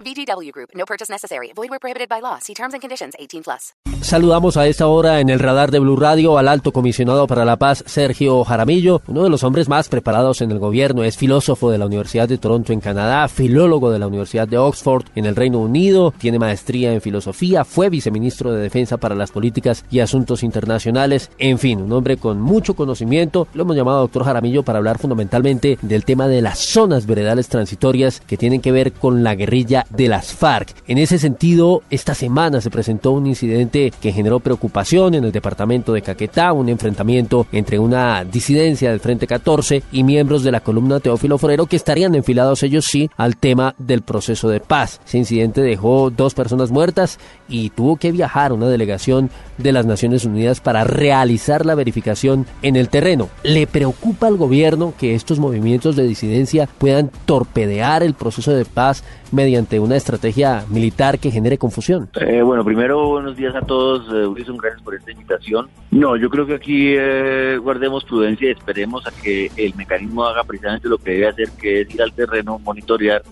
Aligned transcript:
VGW 0.00 0.50
Group. 0.52 0.70
No 0.74 0.84
purchase 0.86 1.12
necessary. 1.12 1.52
Void 1.54 1.70
where 1.70 1.78
prohibited 1.78 2.08
by 2.08 2.20
law. 2.20 2.38
See 2.40 2.54
terms 2.54 2.74
and 2.74 2.80
conditions. 2.80 3.14
18 3.18 3.42
plus. 3.42 3.74
Saludamos 4.02 4.56
a 4.56 4.66
esta 4.66 4.86
hora 4.86 5.20
en 5.20 5.28
el 5.28 5.38
radar 5.38 5.70
de 5.70 5.78
Blue 5.78 5.94
Radio 5.94 6.38
al 6.38 6.48
alto 6.48 6.72
comisionado 6.72 7.26
para 7.26 7.44
la 7.44 7.58
paz, 7.58 7.84
Sergio 7.86 8.42
Jaramillo, 8.44 9.02
uno 9.06 9.22
de 9.22 9.28
los 9.28 9.44
hombres 9.44 9.68
más 9.68 9.88
preparados 9.88 10.40
en 10.40 10.50
el 10.50 10.58
gobierno. 10.58 11.04
Es 11.04 11.18
filósofo 11.18 11.70
de 11.70 11.76
la 11.76 11.84
Universidad 11.84 12.26
de 12.26 12.38
Toronto 12.38 12.72
en 12.72 12.80
Canadá, 12.80 13.28
filólogo 13.28 13.90
de 13.90 13.98
la 13.98 14.06
Universidad 14.06 14.48
de 14.48 14.56
Oxford 14.56 15.04
en 15.14 15.26
el 15.26 15.36
Reino 15.36 15.58
Unido, 15.58 16.14
tiene 16.18 16.38
maestría 16.38 16.94
en 16.94 17.02
filosofía, 17.02 17.64
fue 17.64 17.90
viceministro 17.90 18.52
de 18.52 18.62
Defensa 18.62 18.96
para 18.96 19.14
las 19.14 19.32
Políticas 19.32 19.84
y 19.90 20.00
Asuntos 20.00 20.42
Internacionales. 20.42 21.30
En 21.38 21.58
fin, 21.58 21.82
un 21.82 21.92
hombre 21.92 22.16
con 22.16 22.40
mucho 22.40 22.74
conocimiento. 22.74 23.48
Lo 23.52 23.62
hemos 23.62 23.76
llamado 23.76 24.00
doctor 24.00 24.24
Jaramillo 24.24 24.62
para 24.62 24.78
hablar 24.78 24.98
fundamentalmente 24.98 25.78
del 25.82 26.06
tema 26.06 26.26
de 26.26 26.40
las 26.40 26.58
zonas 26.58 27.06
veredales 27.06 27.48
transitorias 27.48 28.20
que 28.26 28.38
tienen 28.38 28.62
que 28.62 28.72
ver 28.72 28.92
con 28.92 29.22
la 29.22 29.34
guerrilla 29.34 29.84
de 29.90 30.08
las 30.08 30.32
FARC. 30.32 30.74
En 30.86 30.98
ese 30.98 31.18
sentido, 31.18 31.82
esta 31.90 32.14
semana 32.14 32.60
se 32.60 32.70
presentó 32.70 33.12
un 33.12 33.26
incidente 33.26 33.92
que 34.00 34.12
generó 34.12 34.40
preocupación 34.40 35.14
en 35.14 35.24
el 35.24 35.32
departamento 35.32 35.92
de 35.92 36.02
Caquetá, 36.02 36.52
un 36.52 36.68
enfrentamiento 36.68 37.46
entre 37.52 37.78
una 37.78 38.24
disidencia 38.24 38.90
del 38.90 39.00
Frente 39.00 39.26
14 39.26 39.82
y 39.92 40.02
miembros 40.02 40.42
de 40.42 40.52
la 40.52 40.60
columna 40.60 41.00
Teófilo 41.00 41.38
Forero 41.38 41.66
que 41.66 41.76
estarían 41.76 42.14
enfilados 42.14 42.62
ellos 42.62 42.86
sí 42.86 43.10
al 43.16 43.36
tema 43.36 43.74
del 43.78 44.02
proceso 44.02 44.48
de 44.48 44.60
paz. 44.60 45.00
Ese 45.06 45.18
incidente 45.18 45.60
dejó 45.60 46.10
dos 46.10 46.34
personas 46.34 46.70
muertas 46.70 47.18
y 47.48 47.70
tuvo 47.70 47.96
que 47.96 48.12
viajar 48.12 48.52
una 48.52 48.68
delegación 48.68 49.30
de 49.58 49.72
las 49.72 49.86
Naciones 49.86 50.24
Unidas 50.24 50.60
para 50.60 50.84
realizar 50.84 51.66
la 51.66 51.74
verificación 51.74 52.46
en 52.62 52.76
el 52.76 52.88
terreno. 52.88 53.28
¿Le 53.42 53.66
preocupa 53.66 54.26
al 54.26 54.36
gobierno 54.36 54.94
que 54.98 55.14
estos 55.14 55.38
movimientos 55.38 55.96
de 55.96 56.06
disidencia 56.06 56.68
puedan 56.78 57.10
torpedear 57.26 58.02
el 58.02 58.14
proceso 58.14 58.52
de 58.52 58.64
paz 58.64 59.02
mediante 59.32 59.79
una 59.80 59.96
estrategia 59.96 60.64
militar 60.68 61.18
que 61.18 61.30
genere 61.30 61.58
confusión? 61.58 62.08
Eh, 62.14 62.42
bueno, 62.42 62.64
primero 62.64 63.08
buenos 63.08 63.36
días 63.36 63.54
a 63.54 63.62
todos. 63.62 64.06
Eh, 64.12 64.26
Wilson, 64.26 64.56
gracias 64.56 64.82
por 64.82 64.94
esta 64.94 65.10
invitación. 65.10 65.68
No, 65.90 66.16
yo 66.16 66.30
creo 66.30 66.46
que 66.46 66.54
aquí 66.54 66.94
eh, 66.96 67.58
guardemos 67.58 68.04
prudencia 68.04 68.48
y 68.48 68.52
esperemos 68.52 69.06
a 69.06 69.10
que 69.10 69.50
el 69.56 69.74
mecanismo 69.74 70.24
haga 70.24 70.44
precisamente 70.44 70.88
lo 70.88 70.98
que 70.98 71.12
debe 71.12 71.28
hacer, 71.28 71.50
que 71.60 71.82
es 71.82 71.94
ir 71.94 72.02
al 72.02 72.12
terreno, 72.12 72.58
monitorear, 72.58 73.22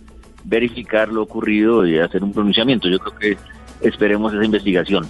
verificar 0.45 1.09
lo 1.09 1.23
ocurrido 1.23 1.87
y 1.87 1.99
hacer 1.99 2.25
un 2.25 2.33
pronunciamiento. 2.33 2.89
Yo 2.89 2.99
creo 2.99 3.19
que 3.19 3.37
esperemos 3.81 4.33
esa 4.35 4.45
investigación. 4.45 5.07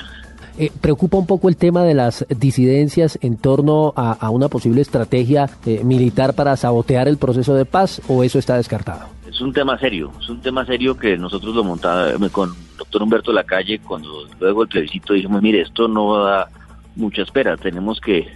Eh, 0.59 0.73
¿Preocupa 0.81 1.19
un 1.19 1.27
poco 1.27 1.49
el 1.49 1.57
tema 1.57 1.85
de 1.85 1.95
las 1.95 2.27
disidencias 2.29 3.17
en 3.23 3.37
torno 3.37 3.93
a, 3.95 4.13
a 4.13 4.31
una 4.31 4.49
posible 4.49 4.81
estrategia 4.81 5.49
eh, 5.65 5.83
militar 5.85 6.35
para 6.35 6.57
sabotear 6.57 7.07
el 7.07 7.17
proceso 7.17 7.55
de 7.55 7.65
paz 7.65 8.03
o 8.09 8.25
eso 8.25 8.41
está 8.41 8.57
descartado? 8.57 9.18
Es 9.29 9.43
un 9.43 9.53
tema 9.53 9.79
serio, 9.79 10.11
es 10.19 10.29
un 10.31 10.41
tema 10.41 10.65
serio 10.65 10.97
que 10.97 11.19
nosotros 11.19 11.55
lo 11.55 11.63
montábamos 11.63 12.31
con 12.33 12.49
el 12.49 12.77
doctor 12.79 13.03
Humberto 13.03 13.31
Lacalle 13.31 13.79
cuando 13.79 14.27
luego 14.41 14.63
el 14.63 14.69
plebiscito 14.69 15.13
dijimos, 15.13 15.43
mire, 15.43 15.61
esto 15.61 15.87
no 15.87 16.25
da 16.25 16.49
mucha 16.97 17.23
espera, 17.23 17.59
tenemos 17.59 18.01
que 18.01 18.27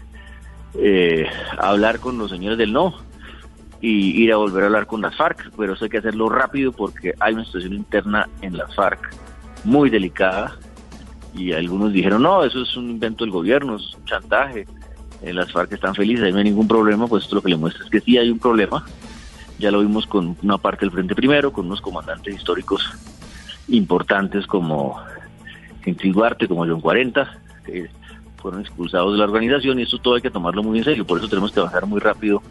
eh, 0.75 1.27
hablar 1.59 1.99
con 1.99 2.19
los 2.19 2.31
señores 2.31 2.59
del 2.59 2.75
no 2.75 2.95
y 3.81 4.23
ir 4.23 4.33
a 4.33 4.37
volver 4.37 4.65
a 4.65 4.67
hablar 4.67 4.87
con 4.87 5.01
las 5.01 5.17
FARC, 5.17 5.51
pero 5.57 5.73
eso 5.73 5.85
hay 5.85 5.91
que 5.91 5.99
hacerlo 5.99 6.29
rápido 6.29 6.73
porque 6.73 7.15
hay 7.19 7.33
una 7.35 7.45
situación 7.47 7.73
interna 7.73 8.29
en 8.43 8.57
las 8.57 8.75
FARC 8.75 9.15
muy 9.65 9.89
delicada 9.89 10.59
y 11.35 11.53
algunos 11.53 11.93
dijeron, 11.95 12.23
no, 12.23 12.45
eso 12.45 12.63
es 12.63 12.77
un 12.77 12.91
invento 12.91 13.25
del 13.25 13.33
gobierno, 13.33 13.77
es 13.77 13.95
un 13.95 14.05
chantaje, 14.05 14.67
eh, 15.23 15.33
las 15.33 15.51
FARC 15.51 15.73
están 15.73 15.95
felices, 15.95 16.27
ahí 16.27 16.33
no 16.33 16.39
hay 16.39 16.45
ningún 16.45 16.69
problema, 16.69 17.07
pues 17.07 17.25
esto 17.25 17.37
lo 17.37 17.43
que 17.43 17.49
le 17.49 17.57
muestra 17.57 17.83
es 17.83 17.91
que 17.91 18.01
sí 18.01 18.19
hay 18.19 18.29
un 18.29 18.39
problema, 18.39 18.85
ya 19.63 19.71
lo 19.71 19.81
vimos 19.81 20.07
con 20.07 20.37
una 20.43 20.59
parte 20.59 20.81
del 20.81 20.91
Frente 20.91 21.15
Primero, 21.15 21.53
con 21.53 21.67
unos 21.67 21.81
comandantes 21.81 22.35
históricos 22.35 22.83
importantes 23.69 24.45
como 24.47 24.99
Gentil 25.83 26.13
Duarte, 26.13 26.49
como 26.49 26.67
John 26.67 26.81
40, 26.81 27.41
que 27.65 27.89
fueron 28.39 28.61
expulsados 28.61 29.13
de 29.13 29.19
la 29.19 29.25
organización 29.25 29.79
y 29.79 29.83
eso 29.83 29.99
todo 29.99 30.17
hay 30.17 30.21
que 30.21 30.31
tomarlo 30.31 30.65
muy 30.65 30.79
en 30.79 30.85
serio, 30.85 31.07
por 31.07 31.19
eso 31.19 31.29
tenemos 31.29 31.53
que 31.53 31.61
avanzar 31.61 31.87
muy 31.87 32.01
rápido 32.01 32.43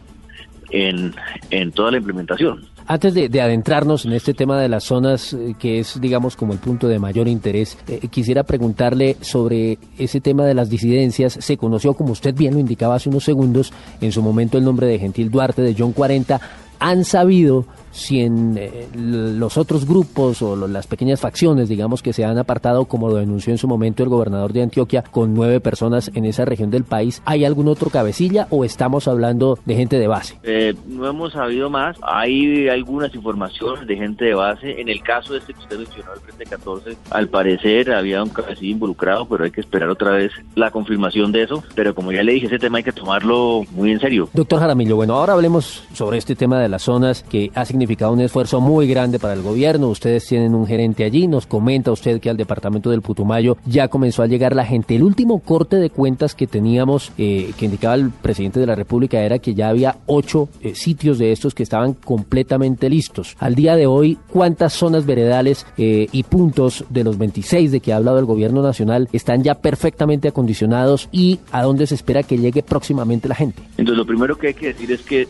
en, 0.70 1.14
en 1.50 1.74
toda 1.74 1.92
la 1.92 1.98
implementación. 1.98 2.66
Antes 2.88 3.14
de, 3.14 3.28
de, 3.28 3.42
adentrarnos 3.42 4.06
en 4.06 4.14
este 4.14 4.34
tema 4.34 4.60
de 4.60 4.70
las 4.70 4.86
zonas, 4.86 5.34
eh, 5.34 5.54
que 5.60 5.80
es, 5.80 6.00
digamos, 6.00 6.38
como 6.38 6.54
el 6.54 6.60
punto 6.60 6.88
de 6.88 6.98
mayor 6.98 7.28
interés, 7.28 7.78
eh, 7.90 8.08
quisiera 8.10 8.44
preguntarle 8.44 9.18
sobre 9.20 9.78
ese 9.98 10.22
tema 10.22 10.46
de 10.46 10.54
las 10.54 10.70
disidencias. 10.70 11.34
Se 11.34 11.58
conoció, 11.58 11.94
como 11.94 12.14
usted 12.14 12.34
bien 12.34 12.54
lo 12.54 12.60
indicaba 12.60 12.96
hace 12.96 13.10
unos 13.10 13.26
segundos, 13.26 13.72
en 14.00 14.12
su 14.14 14.22
momento 14.22 14.58
el 14.58 14.64
nombre 14.64 14.88
de 14.88 14.98
Gentil 14.98 15.30
Duarte, 15.30 15.62
de 15.62 15.76
John 15.78 15.92
40. 15.92 16.42
¿Han 16.82 17.06
sabido 17.06 17.66
si 17.92 18.22
en 18.22 18.58
eh, 18.58 18.88
los 18.96 19.58
otros 19.58 19.86
grupos 19.86 20.42
o 20.42 20.56
lo, 20.56 20.68
las 20.68 20.88
pequeñas 20.88 21.20
facciones, 21.20 21.70
digamos, 21.70 22.02
que 22.02 22.14
se 22.14 22.26
han 22.26 22.38
apartado, 22.38 22.86
como 22.86 23.10
lo 23.10 23.16
denunció 23.16 23.52
en 23.52 23.58
su 23.58 23.68
momento 23.68 24.04
el 24.04 24.10
gobernador 24.10 24.54
de 24.54 24.64
Antioquia, 24.64 25.04
con 25.04 25.34
nueve 25.34 25.60
personas 25.60 26.12
en 26.14 26.26
esa 26.26 26.46
región 26.46 26.72
del 26.72 26.84
país, 26.84 27.22
¿hay 27.26 27.46
algún 27.46 27.68
otro 27.68 27.90
cabecilla 27.90 28.48
o 28.50 28.66
estamos 28.66 29.08
hablando 29.08 29.58
de 29.66 29.76
gente 29.76 30.00
de 30.00 30.08
base? 30.08 30.40
Eh, 30.44 30.74
no 30.88 31.08
hemos 31.08 31.34
sabido 31.34 31.70
más. 31.70 31.98
Hay 32.02 32.70
algunas 32.70 33.14
informaciones 33.14 33.88
de 33.88 33.96
gente 33.96 34.26
de 34.26 34.34
base. 34.34 34.80
En 34.80 34.90
el 34.90 35.02
caso 35.02 35.34
de 35.34 35.40
este 35.40 35.54
que 35.54 35.60
usted 35.60 35.78
mencionó, 35.78 36.14
el 36.14 36.20
Frente 36.22 36.46
14, 36.46 36.98
al 37.10 37.28
parecer 37.28 37.92
había 37.92 38.24
un 38.24 38.30
cabecilla 38.30 38.72
involucrado, 38.72 39.26
pero 39.28 39.44
hay 39.44 39.52
que 39.52 39.62
esperar 39.62 39.90
otra 39.90 40.12
vez 40.12 40.32
la 40.56 40.72
confirmación 40.72 41.32
de 41.32 41.44
eso. 41.44 41.64
Pero 41.76 41.94
como 41.94 42.12
ya 42.12 42.24
le 42.24 42.34
dije, 42.34 42.48
ese 42.48 42.60
tema 42.60 42.78
hay 42.78 42.84
que 42.84 42.92
tomarlo 42.92 43.64
muy 43.72 43.92
en 43.92 44.00
serio. 44.00 44.30
Doctor 44.34 44.60
Jaramillo, 44.60 44.96
bueno, 44.96 45.16
ahora 45.16 45.34
hablemos 45.34 45.84
sobre 45.94 46.18
este 46.18 46.36
tema 46.36 46.60
de 46.60 46.70
las 46.70 46.84
zonas 46.84 47.24
que 47.24 47.52
ha 47.56 47.66
significado 47.82 48.14
un 48.14 48.22
esfuerzo 48.22 48.62
muy 48.62 48.86
grande 48.88 49.18
para 49.18 49.34
el 49.34 49.42
gobierno. 49.42 49.90
Ustedes 49.90 50.28
tienen 50.28 50.54
un 50.54 50.68
gerente 50.68 51.04
allí. 51.04 51.28
Nos 51.28 51.48
comenta 51.48 51.92
usted 51.92 52.22
que 52.22 52.30
al 52.30 52.38
departamento 52.38 52.92
del 52.92 53.02
Putumayo 53.02 53.58
ya 53.66 53.88
comenzó 53.88 54.22
a 54.22 54.28
llegar 54.28 54.56
la 54.56 54.66
gente. 54.66 54.96
El 54.96 55.02
último 55.02 55.40
corte 55.40 55.78
de 55.78 55.90
cuentas 55.90 56.36
que 56.36 56.46
teníamos, 56.46 57.12
eh, 57.18 57.54
que 57.58 57.66
indicaba 57.66 57.96
el 57.96 58.12
presidente 58.12 58.60
de 58.60 58.68
la 58.68 58.76
República, 58.76 59.20
era 59.20 59.40
que 59.40 59.56
ya 59.56 59.70
había 59.70 59.98
ocho 60.06 60.48
eh, 60.62 60.76
sitios 60.76 61.18
de 61.18 61.32
estos 61.32 61.56
que 61.56 61.64
estaban 61.64 61.94
completamente 61.94 62.88
listos. 62.88 63.36
Al 63.40 63.56
día 63.56 63.76
de 63.76 63.88
hoy, 63.88 64.20
¿cuántas 64.30 64.74
zonas 64.74 65.08
veredales 65.08 65.66
eh, 65.80 66.08
y 66.12 66.22
puntos 66.22 66.86
de 66.90 67.04
los 67.04 67.18
26 67.18 67.72
de 67.72 67.80
que 67.80 67.94
ha 67.94 67.96
hablado 67.96 68.20
el 68.20 68.26
gobierno 68.26 68.62
nacional 68.62 69.10
están 69.12 69.42
ya 69.42 69.56
perfectamente 69.56 70.28
acondicionados 70.28 71.10
y 71.12 71.40
a 71.52 71.64
dónde 71.64 71.88
se 71.88 71.96
espera 71.96 72.22
que 72.22 72.38
llegue 72.38 72.62
próximamente 72.62 73.28
la 73.28 73.34
gente? 73.34 73.64
Entonces, 73.72 73.98
lo 73.98 74.06
primero 74.06 74.38
que 74.38 74.50
hay 74.50 74.54
que 74.54 74.68
decir 74.68 74.92
es 74.92 75.02
que 75.02 75.28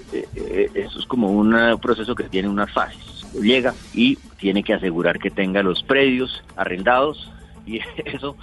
eso 0.73 0.99
es 0.99 1.05
como 1.05 1.31
un 1.31 1.55
proceso 1.81 2.13
que 2.13 2.25
tiene 2.25 2.40
unas 2.47 2.71
fases. 2.71 3.25
Llega 3.33 3.73
y 3.93 4.17
tiene 4.37 4.63
que 4.63 4.73
asegurar 4.73 5.19
que 5.19 5.29
tenga 5.29 5.63
los 5.63 5.83
predios 5.83 6.43
arrendados 6.55 7.31
y 7.65 7.79
eso 8.05 8.35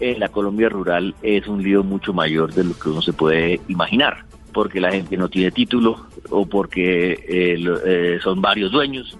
en 0.00 0.20
la 0.20 0.28
Colombia 0.28 0.68
rural 0.68 1.14
es 1.22 1.48
un 1.48 1.62
lío 1.62 1.82
mucho 1.82 2.12
mayor 2.12 2.52
de 2.52 2.64
lo 2.64 2.78
que 2.78 2.88
uno 2.88 3.02
se 3.02 3.12
puede 3.12 3.60
imaginar, 3.68 4.24
porque 4.52 4.80
la 4.80 4.92
gente 4.92 5.16
no 5.16 5.28
tiene 5.28 5.50
título 5.50 6.06
o 6.30 6.46
porque 6.46 7.12
eh, 7.12 7.56
eh, 7.84 8.18
son 8.22 8.40
varios 8.40 8.70
dueños. 8.70 9.18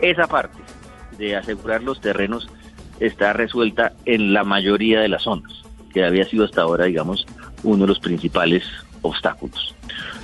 Esa 0.00 0.26
parte 0.26 0.58
de 1.16 1.36
asegurar 1.36 1.82
los 1.82 2.00
terrenos 2.00 2.50
está 2.98 3.32
resuelta 3.32 3.92
en 4.04 4.32
la 4.34 4.44
mayoría 4.44 5.00
de 5.00 5.08
las 5.08 5.22
zonas, 5.22 5.62
que 5.92 6.04
había 6.04 6.24
sido 6.24 6.44
hasta 6.44 6.62
ahora, 6.62 6.84
digamos, 6.84 7.26
uno 7.62 7.82
de 7.82 7.88
los 7.88 7.98
principales 7.98 8.64
obstáculos. 9.02 9.74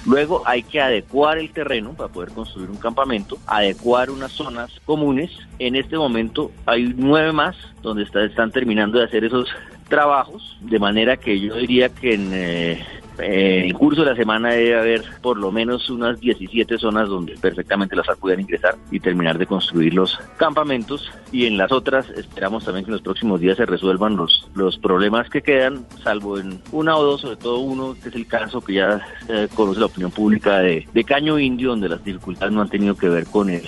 Luego 0.05 0.43
hay 0.47 0.63
que 0.63 0.81
adecuar 0.81 1.39
el 1.39 1.51
terreno 1.51 1.93
para 1.95 2.13
poder 2.13 2.31
construir 2.31 2.71
un 2.71 2.77
campamento, 2.77 3.39
adecuar 3.47 4.11
unas 4.11 4.33
zonas 4.33 4.81
comunes. 4.85 5.31
En 5.59 5.75
este 5.75 5.97
momento 5.99 6.53
hay 6.65 6.95
nueve 6.97 7.33
más 7.33 7.57
donde 7.83 8.05
está, 8.05 8.25
están 8.25 8.53
terminando 8.53 8.99
de 8.99 9.05
hacer 9.05 9.25
esos 9.25 9.49
trabajos, 9.89 10.57
de 10.61 10.79
manera 10.79 11.17
que 11.17 11.41
yo 11.41 11.55
diría 11.55 11.89
que 11.89 12.15
en, 12.15 12.31
eh, 12.33 12.85
en 13.19 13.65
el 13.65 13.75
curso 13.75 14.03
de 14.03 14.11
la 14.11 14.17
semana 14.17 14.51
debe 14.51 14.79
haber 14.79 15.05
por 15.23 15.39
lo 15.39 15.51
menos 15.51 15.89
unas 15.91 16.21
17 16.21 16.79
zonas 16.79 17.09
donde 17.09 17.35
perfectamente 17.37 17.97
las 17.97 18.07
FARC 18.07 18.19
puedan 18.19 18.41
ingresar 18.41 18.77
y 18.91 19.01
terminar 19.01 19.39
de 19.39 19.47
construir 19.47 19.95
los 19.95 20.19
campamentos. 20.37 21.11
Y 21.33 21.47
en 21.47 21.57
las 21.57 21.73
otras 21.73 22.09
esperamos 22.11 22.65
también 22.65 22.85
que 22.85 22.91
en 22.91 22.95
los 22.95 23.03
próximos 23.03 23.41
días 23.41 23.57
se 23.57 23.67
resuelvan 23.67 24.17
los, 24.17 24.49
los 24.55 24.79
problemas 24.79 25.29
que 25.31 25.43
quedan, 25.43 25.87
salvo 26.03 26.39
en 26.39 26.61
una 26.73 26.97
o 26.97 27.05
dos, 27.05 27.23
sobre 27.23 27.37
todo 27.37 27.59
uno, 27.59 27.97
que 28.03 28.09
es 28.09 28.15
el 28.15 28.27
caso 28.27 28.61
que 28.61 28.75
ya 28.75 29.01
eh, 29.29 29.49
conoce 29.55 29.81
la 29.81 29.87
opinión 29.87 30.11
pública 30.11 30.59
de, 30.59 30.87
de 30.93 31.05
Caño 31.05 31.39
Indio, 31.39 31.71
donde 31.71 31.89
las 31.89 32.05
dificultades 32.05 32.53
no 32.53 32.63
han 32.63 32.69
tenido 32.69 32.97
que 32.97 33.09
ver 33.09 33.27
con 33.27 33.51
el 33.51 33.63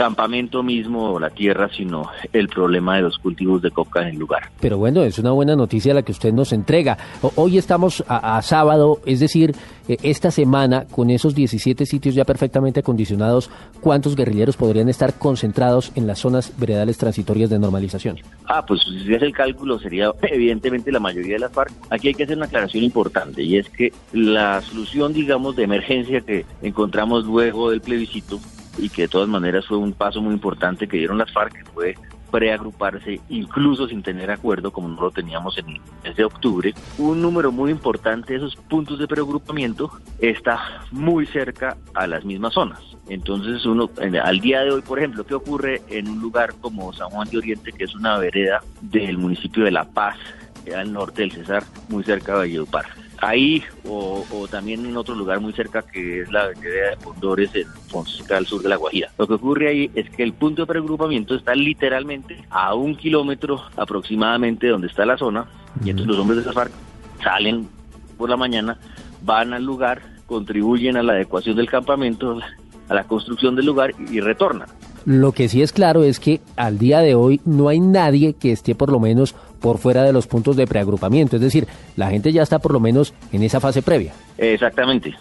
campamento 0.00 0.62
mismo 0.62 1.10
o 1.10 1.20
la 1.20 1.28
tierra, 1.28 1.68
sino 1.76 2.08
el 2.32 2.48
problema 2.48 2.96
de 2.96 3.02
los 3.02 3.18
cultivos 3.18 3.60
de 3.60 3.70
coca 3.70 4.00
en 4.00 4.08
el 4.08 4.16
lugar. 4.16 4.48
Pero 4.58 4.78
bueno, 4.78 5.02
es 5.02 5.18
una 5.18 5.32
buena 5.32 5.54
noticia 5.54 5.92
la 5.92 6.00
que 6.00 6.12
usted 6.12 6.32
nos 6.32 6.54
entrega. 6.54 6.96
Hoy 7.36 7.58
estamos 7.58 8.02
a, 8.08 8.40
sábado, 8.40 9.00
es 9.04 9.20
decir, 9.20 9.54
eh, 9.88 9.98
esta 10.02 10.30
semana, 10.30 10.86
con 10.90 11.10
esos 11.10 11.34
17 11.34 11.84
sitios 11.84 12.14
ya 12.14 12.24
perfectamente 12.24 12.80
acondicionados, 12.80 13.50
¿cuántos 13.82 14.16
guerrilleros 14.16 14.56
podrían 14.56 14.88
estar 14.88 15.18
concentrados 15.18 15.92
en 15.94 16.06
las 16.06 16.20
zonas 16.20 16.58
veredales 16.58 16.96
transitorias 16.96 17.50
de 17.50 17.58
normalización? 17.58 18.16
Ah, 18.46 18.64
pues 18.64 18.80
si 18.80 19.12
es 19.12 19.20
el 19.20 19.32
cálculo, 19.34 19.78
sería 19.78 20.12
evidentemente 20.22 20.90
la 20.90 21.00
mayoría 21.00 21.34
de 21.34 21.40
las 21.40 21.52
FARC. 21.52 21.72
Aquí 21.90 22.08
hay 22.08 22.14
que 22.14 22.24
hacer 22.24 22.38
una 22.38 22.46
aclaración 22.46 22.84
importante, 22.84 23.42
y 23.42 23.58
es 23.58 23.68
que 23.68 23.92
la 24.14 24.62
solución, 24.62 25.12
digamos, 25.12 25.56
de 25.56 25.64
emergencia 25.64 26.22
que 26.22 26.46
encontramos 26.62 27.26
luego 27.26 27.70
del 27.70 27.82
plebiscito 27.82 28.40
y 28.80 28.88
que 28.88 29.02
de 29.02 29.08
todas 29.08 29.28
maneras 29.28 29.66
fue 29.66 29.76
un 29.76 29.92
paso 29.92 30.20
muy 30.20 30.34
importante 30.34 30.88
que 30.88 30.98
dieron 30.98 31.18
las 31.18 31.32
FARC, 31.32 31.52
que 31.52 31.64
fue 31.70 31.94
preagruparse 32.30 33.20
incluso 33.28 33.88
sin 33.88 34.02
tener 34.02 34.30
acuerdo 34.30 34.70
como 34.70 34.88
no 34.88 35.00
lo 35.00 35.10
teníamos 35.10 35.58
en 35.58 35.68
el 35.68 35.80
mes 36.04 36.16
de 36.16 36.24
octubre. 36.24 36.72
Un 36.98 37.20
número 37.20 37.52
muy 37.52 37.70
importante 37.70 38.32
de 38.32 38.38
esos 38.38 38.56
puntos 38.56 38.98
de 38.98 39.08
preagrupamiento 39.08 39.90
está 40.20 40.84
muy 40.92 41.26
cerca 41.26 41.76
a 41.94 42.06
las 42.06 42.24
mismas 42.24 42.54
zonas. 42.54 42.80
Entonces 43.08 43.66
uno, 43.66 43.90
al 44.22 44.40
día 44.40 44.60
de 44.60 44.70
hoy, 44.70 44.82
por 44.82 44.98
ejemplo, 44.98 45.24
¿qué 45.24 45.34
ocurre 45.34 45.82
en 45.88 46.08
un 46.08 46.20
lugar 46.20 46.54
como 46.60 46.92
San 46.92 47.08
Juan 47.10 47.28
de 47.28 47.38
Oriente, 47.38 47.72
que 47.72 47.84
es 47.84 47.94
una 47.94 48.16
vereda 48.18 48.62
del 48.80 49.18
municipio 49.18 49.64
de 49.64 49.72
La 49.72 49.84
Paz, 49.84 50.16
al 50.76 50.92
norte 50.92 51.22
del 51.22 51.32
Cesar, 51.32 51.64
muy 51.88 52.04
cerca 52.04 52.32
de 52.32 52.38
Valledupar? 52.38 52.86
Ahí 53.20 53.62
o, 53.86 54.24
también 54.50 54.84
en 54.84 54.96
otro 54.96 55.14
lugar 55.14 55.40
muy 55.40 55.52
cerca 55.52 55.82
que 55.82 56.22
es 56.22 56.32
la 56.32 56.44
avenida 56.44 56.90
de 56.90 56.96
Pondores 57.02 57.54
en 57.54 57.68
Fonseca 57.88 58.36
al 58.36 58.46
sur 58.46 58.62
de 58.62 58.68
La 58.68 58.76
Guajira. 58.76 59.10
Lo 59.18 59.26
que 59.26 59.34
ocurre 59.34 59.68
ahí 59.68 59.90
es 59.94 60.08
que 60.10 60.22
el 60.22 60.32
punto 60.32 60.62
de 60.62 60.66
preagrupamiento 60.66 61.34
está 61.34 61.54
literalmente 61.54 62.42
a 62.50 62.74
un 62.74 62.96
kilómetro 62.96 63.62
aproximadamente 63.76 64.68
donde 64.68 64.88
está 64.88 65.04
la 65.04 65.16
zona 65.16 65.46
y 65.84 65.90
entonces 65.90 66.08
los 66.08 66.18
hombres 66.18 66.44
de 66.44 66.50
esa 66.50 66.68
salen 67.22 67.68
por 68.16 68.28
la 68.28 68.36
mañana, 68.36 68.78
van 69.22 69.54
al 69.54 69.64
lugar, 69.64 70.02
contribuyen 70.26 70.96
a 70.96 71.02
la 71.02 71.12
adecuación 71.12 71.56
del 71.56 71.68
campamento, 71.68 72.38
a 72.88 72.94
la 72.94 73.04
construcción 73.04 73.56
del 73.56 73.66
lugar 73.66 73.94
y 74.10 74.20
retornan. 74.20 74.68
Lo 75.06 75.32
que 75.32 75.48
sí 75.48 75.62
es 75.62 75.72
claro 75.72 76.04
es 76.04 76.20
que 76.20 76.40
al 76.56 76.78
día 76.78 77.00
de 77.00 77.14
hoy 77.14 77.40
no 77.46 77.68
hay 77.68 77.80
nadie 77.80 78.34
que 78.34 78.52
esté 78.52 78.74
por 78.74 78.92
lo 78.92 79.00
menos 79.00 79.34
por 79.60 79.78
fuera 79.78 80.02
de 80.02 80.12
los 80.12 80.26
puntos 80.26 80.56
de 80.56 80.66
preagrupamiento, 80.66 81.36
es 81.36 81.42
decir, 81.42 81.66
la 81.96 82.10
gente 82.10 82.32
ya 82.32 82.42
está 82.42 82.58
por 82.58 82.72
lo 82.72 82.80
menos 82.80 83.14
en 83.32 83.42
esa 83.42 83.60
fase 83.60 83.82
previa. 83.82 84.12
Exactamente, 84.38 85.14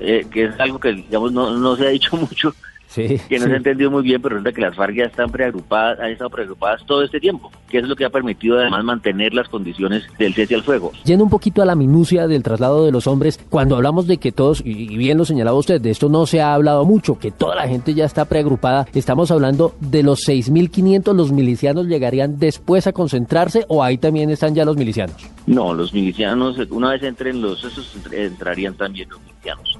eh, 0.00 0.26
que 0.30 0.44
es 0.44 0.60
algo 0.60 0.78
que 0.78 0.92
digamos 0.92 1.32
no, 1.32 1.56
no 1.56 1.76
se 1.76 1.86
ha 1.86 1.90
dicho 1.90 2.16
mucho 2.16 2.54
que 2.94 3.38
no 3.38 3.46
se 3.46 3.52
ha 3.52 3.56
entendido 3.56 3.90
muy 3.90 4.02
bien, 4.02 4.20
pero 4.20 4.36
resulta 4.36 4.52
que 4.52 4.60
las 4.60 4.74
FARC 4.74 4.94
ya 4.96 5.04
están 5.04 5.30
preagrupadas, 5.30 6.00
han 6.00 6.10
estado 6.10 6.30
preagrupadas 6.30 6.84
todo 6.86 7.04
este 7.04 7.20
tiempo, 7.20 7.50
que 7.70 7.78
es 7.78 7.88
lo 7.88 7.96
que 7.96 8.04
ha 8.04 8.10
permitido 8.10 8.58
además 8.58 8.84
mantener 8.84 9.32
las 9.32 9.48
condiciones 9.48 10.04
del 10.18 10.34
cese 10.34 10.54
al 10.54 10.62
fuego. 10.62 10.92
Yendo 11.04 11.24
un 11.24 11.30
poquito 11.30 11.62
a 11.62 11.64
la 11.64 11.74
minucia 11.74 12.26
del 12.26 12.42
traslado 12.42 12.84
de 12.84 12.92
los 12.92 13.06
hombres, 13.06 13.40
cuando 13.48 13.76
hablamos 13.76 14.06
de 14.06 14.18
que 14.18 14.32
todos, 14.32 14.62
y 14.64 14.96
bien 14.96 15.16
lo 15.16 15.24
señalaba 15.24 15.56
usted, 15.56 15.80
de 15.80 15.90
esto 15.90 16.08
no 16.08 16.26
se 16.26 16.40
ha 16.40 16.54
hablado 16.54 16.84
mucho, 16.84 17.18
que 17.18 17.30
toda 17.30 17.54
la 17.54 17.68
gente 17.68 17.94
ya 17.94 18.04
está 18.04 18.24
preagrupada, 18.26 18.86
estamos 18.92 19.30
hablando 19.30 19.74
de 19.80 20.02
los 20.02 20.26
6.500, 20.28 21.14
los 21.14 21.32
milicianos 21.32 21.86
llegarían 21.86 22.38
después 22.38 22.86
a 22.86 22.92
concentrarse 22.92 23.64
o 23.68 23.82
ahí 23.82 23.96
también 23.98 24.30
están 24.30 24.54
ya 24.54 24.64
los 24.64 24.76
milicianos. 24.76 25.16
No, 25.46 25.72
los 25.72 25.94
milicianos, 25.94 26.56
una 26.70 26.90
vez 26.90 27.02
entren 27.02 27.40
los, 27.40 27.64
esos 27.64 27.96
entrarían 28.12 28.74
también 28.74 29.08
los 29.08 29.20
milicianos 29.20 29.79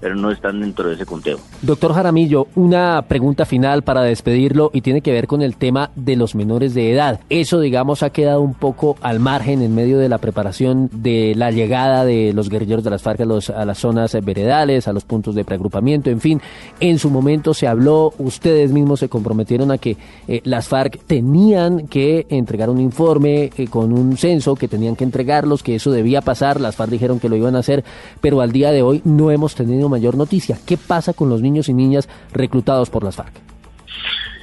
pero 0.00 0.14
no 0.16 0.30
están 0.30 0.60
dentro 0.60 0.88
de 0.88 0.94
ese 0.94 1.06
conteo. 1.06 1.38
Doctor 1.62 1.92
Jaramillo, 1.92 2.48
una 2.54 3.02
pregunta 3.02 3.44
final 3.44 3.82
para 3.82 4.02
despedirlo 4.02 4.70
y 4.72 4.80
tiene 4.80 5.00
que 5.02 5.12
ver 5.12 5.26
con 5.26 5.42
el 5.42 5.56
tema 5.56 5.90
de 5.94 6.16
los 6.16 6.34
menores 6.34 6.74
de 6.74 6.92
edad. 6.92 7.20
Eso, 7.28 7.60
digamos, 7.60 8.02
ha 8.02 8.10
quedado 8.10 8.40
un 8.40 8.54
poco 8.54 8.96
al 9.02 9.20
margen 9.20 9.62
en 9.62 9.74
medio 9.74 9.98
de 9.98 10.08
la 10.08 10.18
preparación 10.18 10.88
de 10.92 11.34
la 11.36 11.50
llegada 11.50 12.04
de 12.04 12.32
los 12.32 12.48
guerrilleros 12.48 12.84
de 12.84 12.90
las 12.90 13.02
FARC 13.02 13.20
a, 13.20 13.64
las 13.64 13.78
zonas 13.78 14.16
veredales, 14.24 14.88
a 14.88 14.92
los 14.92 15.04
puntos 15.04 15.34
de 15.34 15.44
preagrupamiento, 15.44 16.10
en 16.10 16.20
fin. 16.20 16.40
En 16.80 16.98
su 16.98 17.10
momento 17.10 17.52
se 17.52 17.66
habló, 17.66 18.14
ustedes 18.18 18.72
mismos 18.72 19.00
se 19.00 19.08
comprometieron 19.08 19.70
a 19.70 19.78
que 19.78 19.96
eh, 20.26 20.40
las 20.44 20.68
FARC 20.68 20.98
tenían 21.06 21.86
que 21.88 22.26
entregar 22.30 22.70
un 22.70 22.80
informe 22.80 23.50
eh, 23.56 23.66
con 23.68 23.92
un 23.92 24.16
censo, 24.16 24.54
que 24.54 24.68
tenían 24.68 24.96
que 24.96 25.04
entregarlos, 25.04 25.62
que 25.62 25.74
eso 25.74 25.90
debía 25.90 26.22
pasar, 26.22 26.60
las 26.60 26.76
FARC 26.76 26.90
dijeron 26.90 27.20
que 27.20 27.28
lo 27.28 27.36
iban 27.36 27.56
a 27.56 27.58
hacer, 27.58 27.84
pero 28.20 28.40
al 28.40 28.52
día 28.52 28.70
de 28.70 28.82
hoy 28.82 29.02
no 29.04 29.30
hemos 29.30 29.54
tenido 29.54 29.89
mayor 29.90 30.16
noticia. 30.16 30.58
¿Qué 30.66 30.76
pasa 30.78 31.12
con 31.12 31.28
los 31.28 31.42
niños 31.42 31.68
y 31.68 31.74
niñas 31.74 32.08
reclutados 32.32 32.88
por 32.88 33.04
las 33.04 33.16
FARC? 33.16 33.34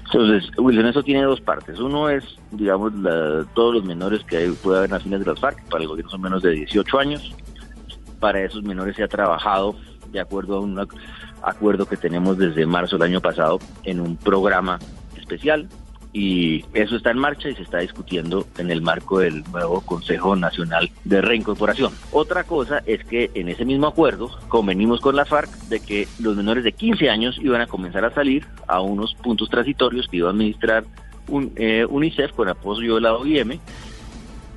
Entonces, 0.06 0.50
Wilson, 0.58 0.86
eso 0.86 1.04
tiene 1.04 1.24
dos 1.24 1.42
partes. 1.42 1.80
Uno 1.80 2.10
es, 2.10 2.24
digamos, 2.52 2.94
todos 3.54 3.74
los 3.74 3.84
menores 3.84 4.24
que 4.24 4.38
hay, 4.38 4.52
puede 4.52 4.78
haber 4.78 5.02
filas 5.02 5.20
de 5.20 5.26
las 5.26 5.40
FARC, 5.40 5.64
para 5.70 5.82
el 5.82 5.90
gobierno 5.90 6.12
son 6.12 6.22
menos 6.22 6.44
de 6.44 6.52
18 6.52 7.00
años. 7.00 7.36
Para 8.20 8.42
esos 8.42 8.64
menores 8.64 8.96
se 8.96 9.04
ha 9.04 9.08
trabajado, 9.08 9.76
de 10.12 10.20
acuerdo 10.20 10.58
a 10.58 10.60
un 10.62 10.88
acuerdo 11.42 11.86
que 11.86 11.98
tenemos 11.98 12.38
desde 12.38 12.66
marzo 12.66 12.98
del 12.98 13.10
año 13.10 13.22
pasado, 13.22 13.60
en 13.84 14.00
un 14.00 14.16
programa 14.16 14.80
especial 15.18 15.68
y 16.18 16.66
eso 16.74 16.96
está 16.96 17.12
en 17.12 17.19
marcha 17.19 17.48
y 17.48 17.54
se 17.54 17.62
está 17.62 17.78
discutiendo 17.78 18.48
en 18.58 18.72
el 18.72 18.81
marco 18.81 19.19
del 19.19 19.44
nuevo 19.52 19.81
Consejo 19.81 20.36
Nacional 20.36 20.90
de 21.04 21.22
Reincorporación. 21.22 21.94
Otra 22.12 22.44
cosa 22.44 22.81
es 22.88 23.04
que 23.06 23.30
en 23.36 23.50
ese 23.50 23.66
mismo 23.66 23.86
acuerdo 23.86 24.31
convenimos 24.48 25.00
con 25.00 25.16
la 25.16 25.25
FARC 25.25 25.48
de 25.69 25.80
que 25.80 26.08
los 26.19 26.36
menores 26.36 26.64
de 26.64 26.72
15 26.72 27.12
años 27.12 27.38
iban 27.40 27.62
a 27.62 27.68
comenzar 27.68 28.04
a 28.04 28.12
salir 28.16 28.48
a 28.66 28.81
unos 28.81 29.14
puntos 29.14 29.48
transitorios 29.52 30.08
que 30.08 30.18
iba 30.18 30.30
a 30.30 30.31
administrar 30.31 30.86
un, 31.28 31.52
eh, 31.56 31.86
UNICEF 31.88 32.31
con 32.31 32.50
apoyo 32.50 32.96
de 32.96 33.02
la 33.02 33.13
OIM 33.13 33.60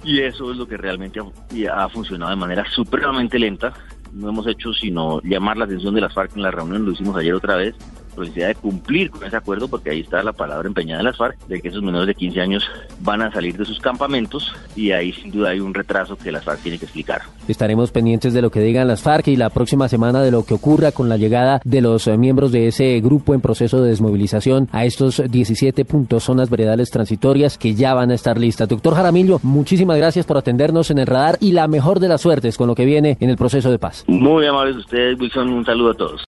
y 0.03 0.21
eso 0.21 0.51
es 0.53 0.57
lo 0.57 0.67
que 0.67 0.79
realmente 0.79 1.21
ha, 1.21 1.85
ha 1.85 1.89
funcionado 1.91 2.31
de 2.31 2.37
manera 2.37 2.65
supremamente 2.71 3.39
lenta. 3.39 3.75
No 4.15 4.31
hemos 4.31 4.47
hecho 4.47 4.73
sino 4.73 5.21
llamar 5.21 5.59
la 5.59 5.67
atención 5.67 5.95
de 5.95 6.01
las 6.01 6.15
FARC 6.15 6.37
en 6.37 6.43
la 6.43 6.51
reunión, 6.51 6.87
lo 6.87 6.93
hicimos 6.93 7.15
ayer 7.19 7.35
otra 7.35 7.57
vez, 7.57 7.75
necesidad 8.21 8.49
de 8.49 8.55
cumplir 8.55 9.11
con 9.11 9.25
ese 9.25 9.37
acuerdo, 9.37 9.69
porque 9.69 9.91
ahí 9.91 10.01
está 10.01 10.23
la 10.23 10.33
palabra 10.33 10.69
empeñada 10.69 10.99
de 10.99 11.05
las 11.05 11.17
FARC, 11.17 11.39
de 11.47 11.61
que 11.61 11.69
esos 11.69 11.83
menores 11.83 12.07
de 12.07 12.15
15 12.15 12.41
años 12.41 12.65
van 13.01 13.23
a 13.23 13.33
salir 13.33 13.57
de 13.57 13.65
sus 13.65 13.81
campamentos 13.81 14.53
y 14.77 14.93
ahí 14.93 15.13
sin 15.13 15.31
duda 15.31 15.51
hay 15.51 15.61
un 15.61 15.75
retraso 15.75 16.17
que 16.17 16.33
las 16.33 16.45
FARC 16.45 16.61
tiene 16.63 16.79
que 16.79 16.85
explicar. 16.85 17.23
Estaremos 17.49 17.91
pendientes 17.91 18.33
de 18.33 18.43
lo 18.43 18.51
que 18.51 18.61
digan 18.61 18.89
las 18.89 19.03
FARC 19.03 19.29
y 19.29 19.37
la 19.37 19.51
próxima 19.51 19.89
semana 19.89 20.23
de 20.23 20.31
lo 20.31 20.45
que 20.45 20.55
ocurra 20.55 20.93
con 20.93 21.09
la 21.09 21.17
llegada 21.17 21.61
de 21.65 21.81
los 21.81 22.07
eh, 22.07 22.17
miembros 22.17 22.53
de 22.53 22.69
ese 22.69 23.01
grupo 23.01 23.35
en 23.35 23.41
proceso 23.41 23.83
de 23.83 23.91
desmovilización 23.91 24.69
a 24.73 24.85
estos 24.85 25.23
17 25.29 25.85
puntos, 25.85 26.25
zonas 26.25 26.51
veredales 26.51 26.91
transitorias 26.91 27.59
que 27.59 27.75
ya 27.75 27.95
van 27.95 28.11
a 28.11 28.15
estar 28.15 28.39
listas. 28.39 28.69
Doctor 28.69 28.95
Jaramillo, 28.95 29.41
muchísimas 29.43 29.97
gracias 29.97 30.27
por 30.27 30.39
atendernos 30.39 30.91
en 30.91 30.99
el 30.99 31.07
radar 31.07 31.37
y 31.41 31.53
la 31.53 31.69
mejor 31.69 32.01
de 32.01 32.09
las 32.09 32.21
suertes 32.21 32.57
con 32.57 32.69
lo 32.69 32.75
que 32.75 32.85
viene 32.85 33.17
en 33.21 33.31
el 33.31 33.37
proceso 33.37 33.71
de 33.71 33.79
paz. 33.79 34.05
Muy 34.07 34.47
amables 34.47 34.77
ustedes, 34.77 35.19
Wilson. 35.19 35.51
Un 35.51 35.65
saludo 35.65 35.91
a 35.91 35.95
todos. 35.95 36.25